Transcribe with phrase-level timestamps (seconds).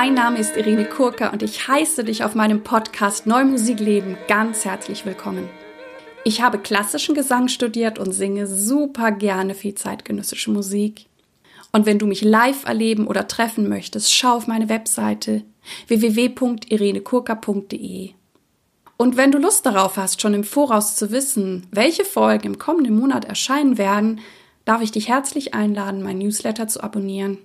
[0.00, 5.04] mein Name ist Irene Kurka und ich heiße dich auf meinem Podcast Neumusikleben ganz herzlich
[5.04, 5.50] willkommen.
[6.22, 11.06] Ich habe klassischen Gesang studiert und singe super gerne viel zeitgenössische Musik.
[11.72, 15.42] Und wenn du mich live erleben oder treffen möchtest, schau auf meine Webseite
[15.88, 18.10] www.irenekurka.de.
[18.98, 22.96] Und wenn du Lust darauf hast, schon im Voraus zu wissen, welche Folgen im kommenden
[22.96, 24.20] Monat erscheinen werden,
[24.64, 27.38] darf ich dich herzlich einladen, mein Newsletter zu abonnieren.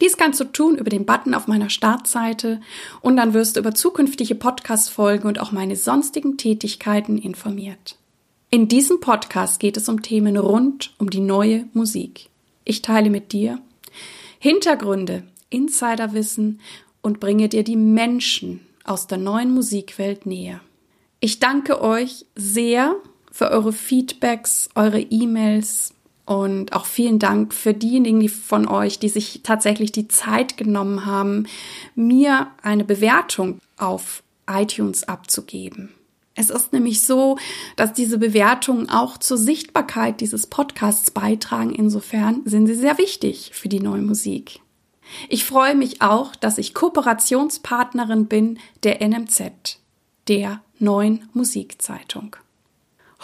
[0.00, 2.60] Dies kannst du tun über den Button auf meiner Startseite
[3.00, 7.96] und dann wirst du über zukünftige Podcast-Folgen und auch meine sonstigen Tätigkeiten informiert.
[8.50, 12.28] In diesem Podcast geht es um Themen rund um die neue Musik.
[12.64, 13.60] Ich teile mit dir
[14.38, 16.60] Hintergründe, Insiderwissen
[17.00, 20.60] und bringe dir die Menschen aus der neuen Musikwelt näher.
[21.20, 22.96] Ich danke euch sehr
[23.32, 25.95] für eure Feedbacks, eure E-Mails
[26.26, 31.06] und auch vielen Dank für diejenigen die von euch, die sich tatsächlich die Zeit genommen
[31.06, 31.46] haben,
[31.94, 35.94] mir eine Bewertung auf iTunes abzugeben.
[36.34, 37.38] Es ist nämlich so,
[37.76, 41.70] dass diese Bewertungen auch zur Sichtbarkeit dieses Podcasts beitragen.
[41.70, 44.60] Insofern sind sie sehr wichtig für die neue Musik.
[45.28, 49.78] Ich freue mich auch, dass ich Kooperationspartnerin bin der NMZ,
[50.28, 52.36] der neuen Musikzeitung.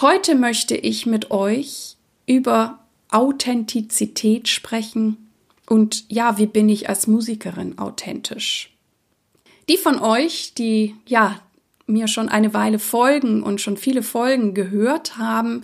[0.01, 2.79] Heute möchte ich mit euch über
[3.13, 5.31] Authentizität sprechen
[5.69, 8.71] und ja, wie bin ich als Musikerin authentisch?
[9.69, 11.41] Die von euch, die ja
[11.87, 15.63] mir schon eine Weile folgen und schon viele Folgen gehört haben,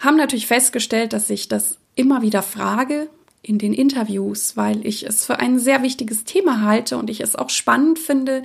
[0.00, 3.08] haben natürlich festgestellt, dass ich das immer wieder frage
[3.42, 7.36] in den Interviews, weil ich es für ein sehr wichtiges Thema halte und ich es
[7.36, 8.42] auch spannend finde,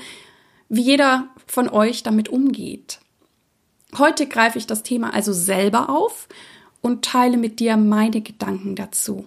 [0.70, 3.00] wie jeder von euch damit umgeht.
[3.98, 6.28] Heute greife ich das Thema also selber auf
[6.81, 9.25] und teile mit dir meine Gedanken dazu.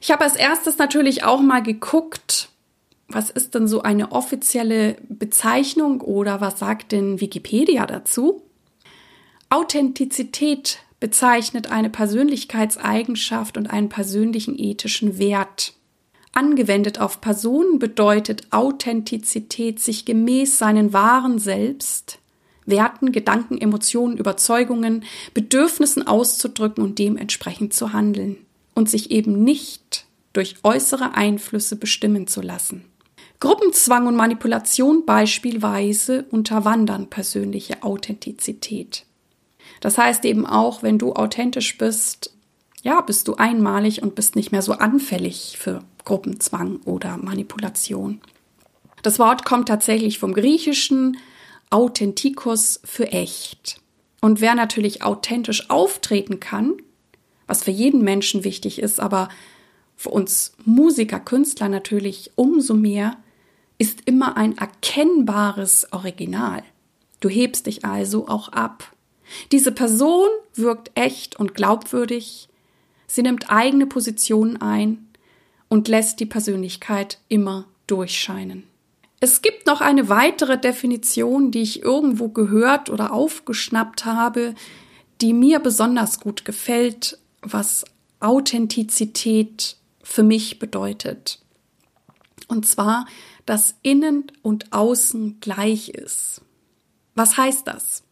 [0.00, 2.50] Ich habe als erstes natürlich auch mal geguckt,
[3.08, 8.42] was ist denn so eine offizielle Bezeichnung oder was sagt denn Wikipedia dazu?
[9.50, 15.74] Authentizität bezeichnet eine Persönlichkeitseigenschaft und einen persönlichen ethischen Wert.
[16.32, 22.18] Angewendet auf Personen bedeutet Authentizität, sich gemäß seinen wahren Selbst,
[22.66, 25.04] Werten, Gedanken, Emotionen, Überzeugungen,
[25.34, 28.36] Bedürfnissen auszudrücken und dementsprechend zu handeln
[28.74, 32.84] und sich eben nicht durch äußere Einflüsse bestimmen zu lassen.
[33.40, 39.04] Gruppenzwang und Manipulation beispielsweise unterwandern persönliche Authentizität.
[39.80, 42.34] Das heißt eben auch, wenn du authentisch bist,
[42.82, 48.20] ja, bist du einmalig und bist nicht mehr so anfällig für Gruppenzwang oder Manipulation.
[49.02, 51.18] Das Wort kommt tatsächlich vom Griechischen
[51.74, 53.80] Authentikos für echt.
[54.20, 56.74] Und wer natürlich authentisch auftreten kann,
[57.48, 59.28] was für jeden Menschen wichtig ist, aber
[59.96, 63.16] für uns Musiker, Künstler natürlich umso mehr,
[63.76, 66.62] ist immer ein erkennbares Original.
[67.18, 68.92] Du hebst dich also auch ab.
[69.50, 72.48] Diese Person wirkt echt und glaubwürdig,
[73.08, 75.08] sie nimmt eigene Positionen ein
[75.68, 78.62] und lässt die Persönlichkeit immer durchscheinen.
[79.24, 84.54] Es gibt noch eine weitere Definition, die ich irgendwo gehört oder aufgeschnappt habe,
[85.22, 87.86] die mir besonders gut gefällt, was
[88.20, 91.40] Authentizität für mich bedeutet.
[92.48, 93.06] Und zwar
[93.46, 96.42] dass innen und außen gleich ist.
[97.14, 98.02] Was heißt das?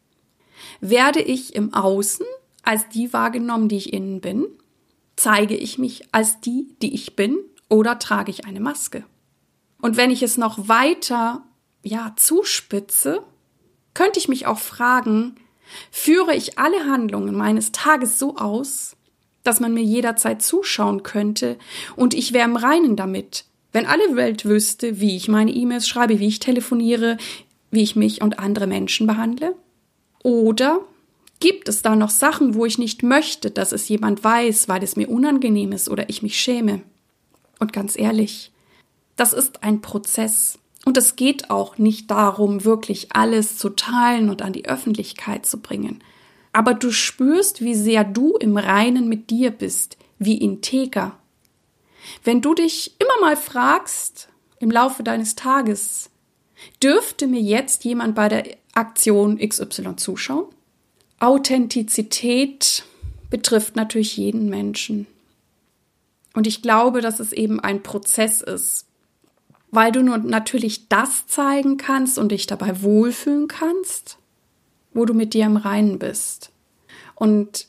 [0.81, 2.25] Werde ich im Außen
[2.63, 4.47] als die wahrgenommen, die ich innen bin?
[5.17, 7.37] Zeige ich mich als die, die ich bin?
[7.69, 9.05] Oder trage ich eine Maske?
[9.83, 11.43] Und wenn ich es noch weiter,
[11.83, 13.23] ja, zuspitze,
[13.95, 15.35] könnte ich mich auch fragen,
[15.91, 18.97] führe ich alle Handlungen meines Tages so aus,
[19.43, 21.59] dass man mir jederzeit zuschauen könnte
[21.97, 26.21] und ich wäre im Reinen damit, wenn alle Welt wüsste, wie ich meine E-Mails schreibe,
[26.21, 27.17] wie ich telefoniere,
[27.73, 29.57] wie ich mich und andere Menschen behandle?
[30.23, 30.81] Oder
[31.41, 34.95] gibt es da noch Sachen, wo ich nicht möchte, dass es jemand weiß, weil es
[34.95, 36.83] mir unangenehm ist oder ich mich schäme?
[37.59, 38.52] Und ganz ehrlich,
[39.17, 40.59] das ist ein Prozess.
[40.85, 45.61] Und es geht auch nicht darum, wirklich alles zu teilen und an die Öffentlichkeit zu
[45.61, 46.03] bringen.
[46.53, 51.17] Aber du spürst, wie sehr du im Reinen mit dir bist, wie integer
[52.25, 54.29] wenn du dich immer mal fragst
[54.59, 56.11] im Laufe deines Tages,
[56.83, 58.45] dürfte mir jetzt jemand bei der
[58.75, 60.47] Aktion XY zuschauen?
[61.19, 62.85] Authentizität
[63.31, 65.07] betrifft natürlich jeden Menschen.
[66.35, 68.87] Und ich glaube, dass es eben ein Prozess ist,
[69.73, 74.19] weil du nur natürlich das zeigen kannst und dich dabei wohlfühlen kannst,
[74.95, 76.53] wo du mit dir im Reinen bist.
[77.17, 77.67] Und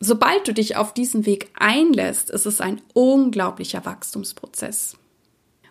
[0.00, 4.96] Sobald du dich auf diesen Weg einlässt, ist es ein unglaublicher Wachstumsprozess.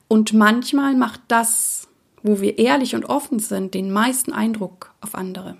[0.09, 1.87] Und manchmal macht das,
[2.23, 5.57] wo wir ehrlich und offen sind, den meisten Eindruck auf andere.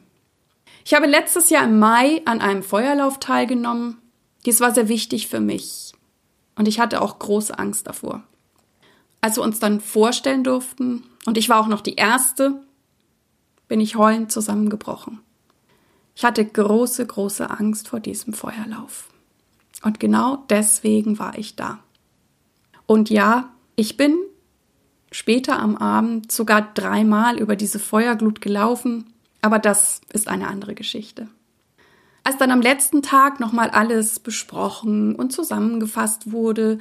[0.84, 4.00] Ich habe letztes Jahr im Mai an einem Feuerlauf teilgenommen.
[4.46, 5.94] Dies war sehr wichtig für mich.
[6.56, 8.24] Und ich hatte auch große Angst davor.
[9.22, 12.62] Als wir uns dann vorstellen durften, und ich war auch noch die Erste,
[13.68, 15.20] bin ich heulend zusammengebrochen.
[16.16, 19.10] Ich hatte große, große Angst vor diesem Feuerlauf.
[19.84, 21.80] Und genau deswegen war ich da.
[22.86, 24.18] Und ja, ich bin
[25.12, 31.28] später am Abend sogar dreimal über diese Feuerglut gelaufen, aber das ist eine andere Geschichte.
[32.28, 36.78] Als dann am letzten Tag nochmal alles besprochen und zusammengefasst wurde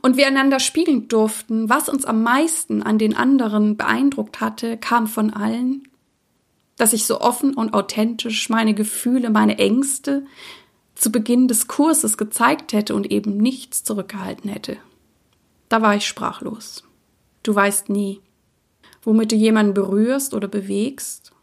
[0.00, 5.06] und wir einander spiegeln durften, was uns am meisten an den anderen beeindruckt hatte, kam
[5.06, 5.86] von allen,
[6.78, 10.24] dass ich so offen und authentisch meine Gefühle, meine Ängste
[10.94, 14.78] zu Beginn des Kurses gezeigt hätte und eben nichts zurückgehalten hätte.
[15.68, 16.82] Da war ich sprachlos.
[17.42, 18.22] Du weißt nie,
[19.02, 21.34] womit du jemanden berührst oder bewegst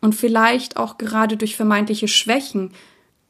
[0.00, 2.72] und vielleicht auch gerade durch vermeintliche Schwächen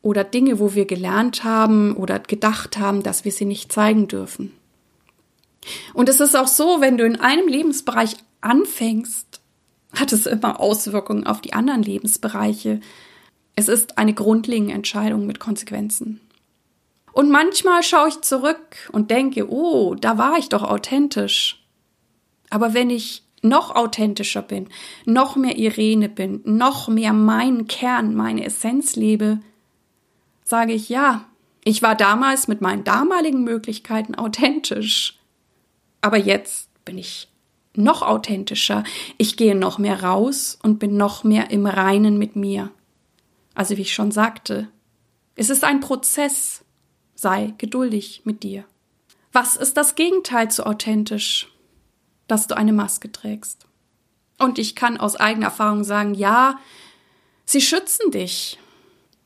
[0.02, 4.52] oder Dinge, wo wir gelernt haben oder gedacht haben, dass wir sie nicht zeigen dürfen.
[5.92, 9.40] Und es ist auch so, wenn du in einem Lebensbereich anfängst,
[9.94, 12.80] hat es immer Auswirkungen auf die anderen Lebensbereiche.
[13.56, 16.20] Es ist eine grundlegende Entscheidung mit Konsequenzen.
[17.12, 21.62] Und manchmal schaue ich zurück und denke, oh, da war ich doch authentisch.
[22.50, 24.68] Aber wenn ich noch authentischer bin,
[25.06, 29.40] noch mehr Irene bin, noch mehr meinen Kern, meine Essenz lebe,
[30.44, 31.24] sage ich ja,
[31.64, 35.18] ich war damals mit meinen damaligen Möglichkeiten authentisch.
[36.00, 37.28] Aber jetzt bin ich
[37.74, 38.84] noch authentischer.
[39.18, 42.70] Ich gehe noch mehr raus und bin noch mehr im Reinen mit mir.
[43.54, 44.68] Also wie ich schon sagte,
[45.34, 46.64] es ist ein Prozess.
[47.14, 48.64] Sei geduldig mit dir.
[49.32, 51.48] Was ist das Gegenteil zu authentisch?
[52.30, 53.66] Dass du eine Maske trägst.
[54.38, 56.60] Und ich kann aus eigener Erfahrung sagen, ja,
[57.44, 58.56] sie schützen dich.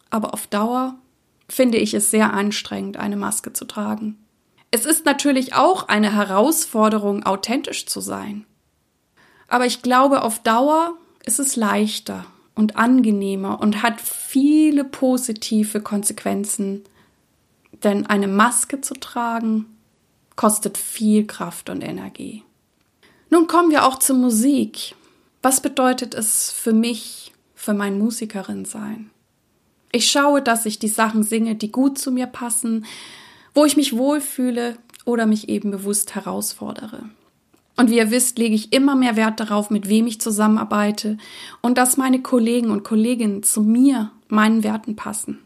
[0.09, 0.95] Aber auf Dauer
[1.47, 4.25] finde ich es sehr anstrengend, eine Maske zu tragen.
[4.71, 8.47] Es ist natürlich auch eine Herausforderung, authentisch zu sein.
[9.49, 10.97] Aber ich glaube, auf Dauer
[11.27, 12.25] ist es leichter
[12.55, 16.85] und angenehmer und hat viele positive Konsequenzen.
[17.83, 19.67] Denn eine Maske zu tragen
[20.37, 22.45] kostet viel Kraft und Energie.
[23.35, 24.95] Nun kommen wir auch zur Musik.
[25.43, 29.11] Was bedeutet es für mich, für mein Musikerin sein?
[29.91, 32.87] Ich schaue, dass ich die Sachen singe, die gut zu mir passen,
[33.53, 37.09] wo ich mich wohlfühle oder mich eben bewusst herausfordere.
[37.77, 41.19] Und wie ihr wisst, lege ich immer mehr Wert darauf, mit wem ich zusammenarbeite
[41.61, 45.41] und dass meine Kollegen und Kolleginnen zu mir, meinen Werten passen.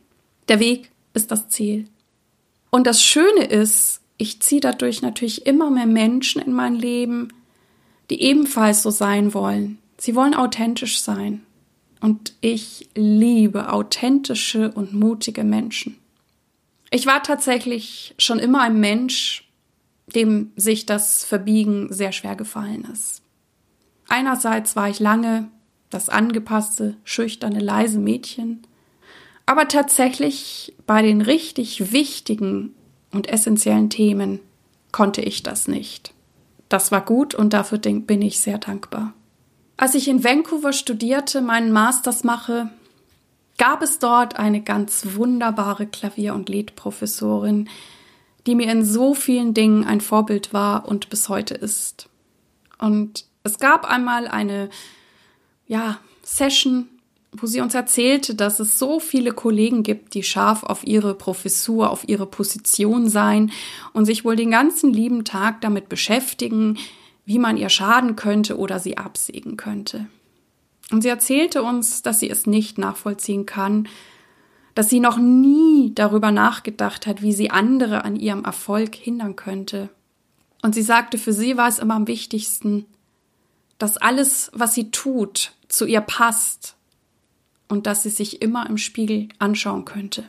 [0.49, 1.88] Der Weg ist das Ziel.
[2.69, 7.32] Und das Schöne ist, ich ziehe dadurch natürlich immer mehr Menschen in mein Leben,
[8.10, 9.78] die ebenfalls so sein wollen.
[9.99, 11.43] Sie wollen authentisch sein.
[12.00, 15.96] Und ich liebe authentische und mutige Menschen.
[16.90, 19.49] Ich war tatsächlich schon immer ein Mensch,
[20.14, 23.22] dem sich das Verbiegen sehr schwer gefallen ist.
[24.08, 25.49] Einerseits war ich lange
[25.90, 28.62] das angepasste, schüchterne, leise Mädchen,
[29.44, 32.75] aber tatsächlich bei den richtig wichtigen
[33.12, 34.41] und essentiellen Themen
[34.93, 36.15] konnte ich das nicht.
[36.69, 39.15] Das war gut und dafür bin ich sehr dankbar.
[39.77, 42.70] Als ich in Vancouver studierte, meinen Masters mache,
[43.58, 47.69] gab es dort eine ganz wunderbare Klavier- und Liedprofessorin,
[48.46, 52.08] die mir in so vielen Dingen ein Vorbild war und bis heute ist.
[52.79, 54.69] Und es gab einmal eine,
[55.67, 56.89] ja, Session,
[57.40, 61.90] wo sie uns erzählte, dass es so viele Kollegen gibt, die scharf auf ihre Professur,
[61.90, 63.52] auf ihre Position seien
[63.92, 66.78] und sich wohl den ganzen lieben Tag damit beschäftigen,
[67.24, 70.06] wie man ihr schaden könnte oder sie absägen könnte.
[70.90, 73.88] Und sie erzählte uns, dass sie es nicht nachvollziehen kann,
[74.74, 79.90] dass sie noch nie darüber nachgedacht hat, wie sie andere an ihrem Erfolg hindern könnte.
[80.62, 82.86] Und sie sagte, für sie war es immer am wichtigsten,
[83.78, 86.78] dass alles, was sie tut, zu ihr passt
[87.69, 90.25] und dass sie sich immer im Spiegel anschauen könnte.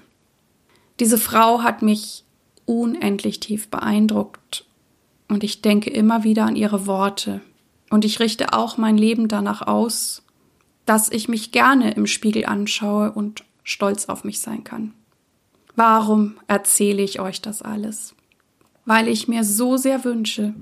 [0.99, 2.23] Diese Frau hat mich
[2.65, 4.65] unendlich tief beeindruckt
[5.27, 7.41] und ich denke immer wieder an ihre Worte
[7.89, 10.23] und ich richte auch mein Leben danach aus,
[10.85, 14.93] dass ich mich gerne im Spiegel anschaue und stolz auf mich sein kann.
[15.75, 18.15] Warum erzähle ich euch das alles?
[18.85, 20.53] Weil ich mir so sehr wünsche,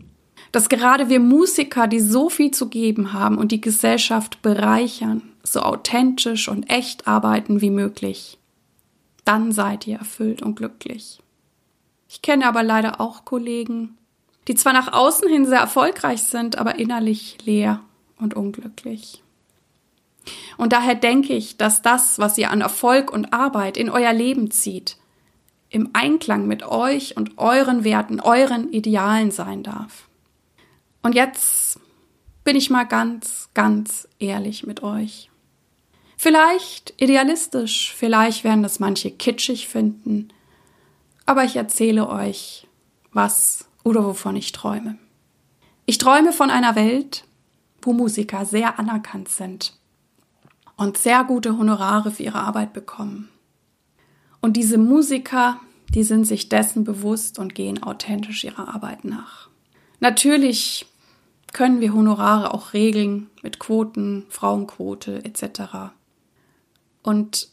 [0.51, 5.61] dass gerade wir Musiker, die so viel zu geben haben und die Gesellschaft bereichern, so
[5.61, 8.37] authentisch und echt arbeiten wie möglich.
[9.25, 11.19] Dann seid ihr erfüllt und glücklich.
[12.09, 13.97] Ich kenne aber leider auch Kollegen,
[14.47, 17.81] die zwar nach außen hin sehr erfolgreich sind, aber innerlich leer
[18.17, 19.23] und unglücklich.
[20.57, 24.51] Und daher denke ich, dass das, was ihr an Erfolg und Arbeit in euer Leben
[24.51, 24.97] zieht,
[25.69, 30.07] im Einklang mit euch und euren Werten, euren Idealen sein darf.
[31.03, 31.79] Und jetzt
[32.43, 35.26] bin ich mal ganz, ganz ehrlich mit euch.
[36.19, 40.29] Vielleicht idealistisch, vielleicht werden das manche kitschig finden,
[41.27, 42.67] aber ich erzähle euch,
[43.11, 44.97] was oder wovon ich träume.
[45.85, 47.23] Ich träume von einer Welt,
[47.81, 49.77] wo Musiker sehr anerkannt sind
[50.75, 53.29] und sehr gute Honorare für ihre Arbeit bekommen.
[54.41, 55.59] Und diese Musiker,
[55.93, 59.49] die sind sich dessen bewusst und gehen authentisch ihrer Arbeit nach.
[59.99, 60.87] Natürlich
[61.53, 65.91] können wir Honorare auch regeln mit Quoten, Frauenquote etc.
[67.07, 67.47] Und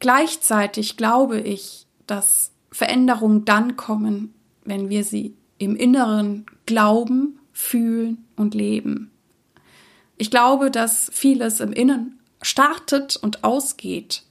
[0.00, 8.52] gleichzeitig glaube ich, dass Veränderungen dann kommen, wenn wir sie im Inneren glauben, fühlen und
[8.52, 9.12] leben.
[10.16, 14.24] Ich glaube, dass vieles im Innen startet und ausgeht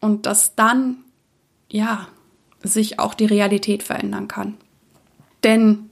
[0.00, 1.04] und dass dann,
[1.68, 2.08] ja,
[2.62, 4.54] sich auch die Realität verändern kann.
[5.42, 5.90] Denn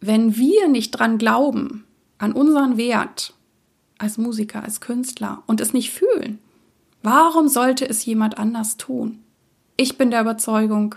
[0.00, 1.84] wenn wir nicht dran glauben,
[2.16, 3.34] an unseren Wert
[3.98, 6.38] als Musiker, als Künstler und es nicht fühlen,
[7.02, 9.22] warum sollte es jemand anders tun?
[9.76, 10.94] Ich bin der Überzeugung,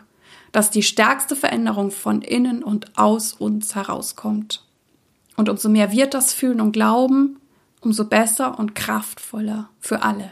[0.52, 4.64] dass die stärkste Veränderung von innen und aus uns herauskommt.
[5.36, 7.40] Und umso mehr wir das fühlen und glauben,
[7.82, 10.32] umso besser und kraftvoller für alle.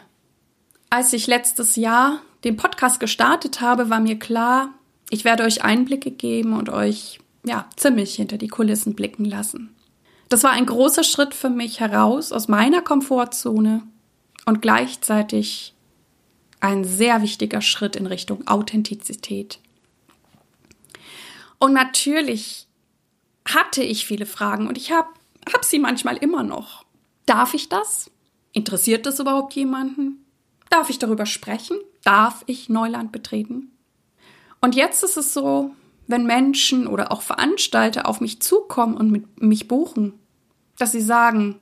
[0.89, 4.69] Als ich letztes Jahr den Podcast gestartet habe, war mir klar,
[5.09, 9.74] ich werde euch Einblicke geben und euch ja ziemlich hinter die Kulissen blicken lassen.
[10.29, 13.83] Das war ein großer Schritt für mich heraus aus meiner Komfortzone
[14.48, 15.75] und gleichzeitig
[16.62, 19.60] ein sehr wichtiger Schritt in Richtung Authentizität.
[21.60, 22.66] Und natürlich
[23.46, 25.10] hatte ich viele Fragen und ich habe
[25.54, 26.86] hab sie manchmal immer noch.
[27.25, 28.10] Darf ich das?
[28.54, 30.25] Interessiert das überhaupt jemanden?
[30.70, 31.77] Darf ich darüber sprechen?
[32.06, 33.74] Darf ich Neuland betreten?
[34.62, 35.75] Und jetzt ist es so,
[36.08, 40.13] wenn Menschen oder auch Veranstalter auf mich zukommen und mich buchen,
[40.77, 41.60] dass sie sagen,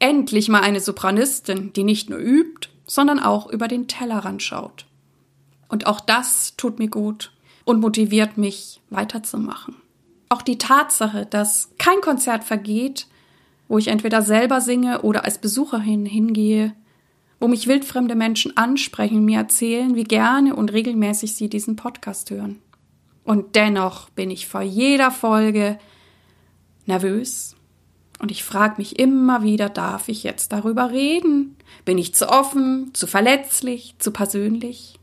[0.00, 4.86] endlich mal eine Sopranistin, die nicht nur übt, sondern auch über den Tellerrand schaut.
[5.68, 7.32] Und auch das tut mir gut
[7.64, 9.76] und motiviert mich weiterzumachen.
[10.28, 13.06] Auch die Tatsache, dass kein Konzert vergeht,
[13.68, 16.74] wo ich entweder selber singe oder als Besucherin hingehe,
[17.38, 22.60] wo mich wildfremde Menschen ansprechen, mir erzählen, wie gerne und regelmäßig sie diesen Podcast hören.
[23.24, 25.78] Und dennoch bin ich vor jeder Folge
[26.86, 27.54] nervös
[28.20, 31.56] und ich frage mich immer wieder, darf ich jetzt darüber reden?
[31.84, 34.98] Bin ich zu offen, zu verletzlich, zu persönlich?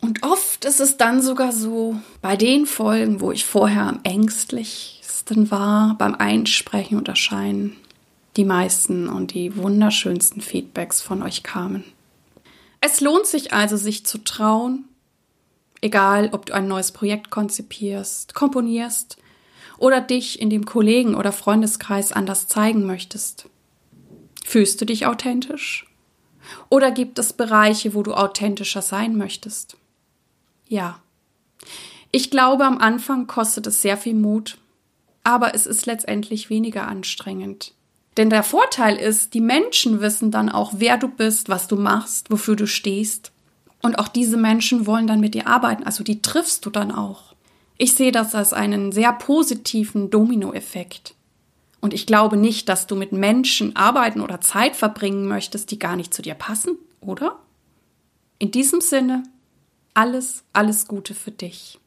[0.00, 5.02] Und oft ist es dann sogar so, bei den Folgen, wo ich vorher am ängstlich
[5.22, 7.76] schönsten war beim Einsprechen und Erscheinen
[8.36, 11.84] die meisten und die wunderschönsten Feedbacks von euch kamen.
[12.80, 14.86] Es lohnt sich also, sich zu trauen,
[15.82, 19.18] egal ob du ein neues Projekt konzipierst, komponierst
[19.82, 23.48] oder dich in dem Kollegen- oder Freundeskreis anders zeigen möchtest.
[24.44, 25.86] Fühlst du dich authentisch?
[26.68, 29.76] Oder gibt es Bereiche, wo du authentischer sein möchtest?
[30.68, 31.00] Ja.
[32.12, 34.56] Ich glaube, am Anfang kostet es sehr viel Mut,
[35.24, 37.74] aber es ist letztendlich weniger anstrengend.
[38.16, 42.30] Denn der Vorteil ist, die Menschen wissen dann auch, wer du bist, was du machst,
[42.30, 43.32] wofür du stehst.
[43.82, 47.31] Und auch diese Menschen wollen dann mit dir arbeiten, also die triffst du dann auch.
[47.82, 51.16] Ich sehe das als einen sehr positiven Dominoeffekt.
[51.80, 55.96] Und ich glaube nicht, dass du mit Menschen arbeiten oder Zeit verbringen möchtest, die gar
[55.96, 57.40] nicht zu dir passen, oder?
[58.38, 59.24] In diesem Sinne,
[59.94, 61.80] alles, alles Gute für dich.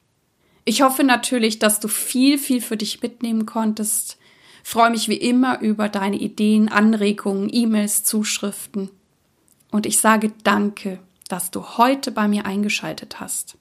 [0.65, 4.17] Ich hoffe natürlich, dass du viel, viel für dich mitnehmen konntest.
[4.65, 8.89] Freue mich wie immer über deine Ideen, Anregungen, E-Mails, Zuschriften.
[9.71, 10.99] Und ich sage danke,
[11.29, 13.57] dass du heute bei mir eingeschaltet hast.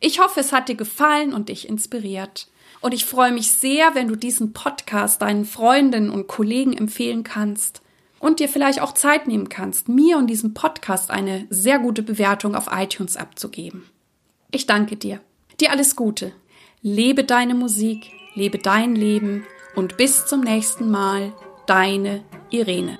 [0.00, 2.48] Ich hoffe, es hat dir gefallen und dich inspiriert.
[2.80, 7.82] Und ich freue mich sehr, wenn du diesen Podcast deinen Freundinnen und Kollegen empfehlen kannst
[8.20, 12.54] und dir vielleicht auch Zeit nehmen kannst, mir und diesem Podcast eine sehr gute Bewertung
[12.54, 13.88] auf iTunes abzugeben.
[14.50, 15.20] Ich danke dir.
[15.60, 16.32] Dir alles Gute.
[16.80, 21.32] Lebe deine Musik, lebe dein Leben und bis zum nächsten Mal,
[21.66, 22.98] deine Irene.